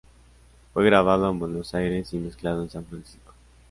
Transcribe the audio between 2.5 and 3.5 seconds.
en San Francisco.